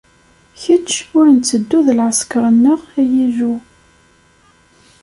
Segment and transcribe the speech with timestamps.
[0.61, 3.53] Kečč ur ntteddu d lɛesker-nneɣ, ay Illu.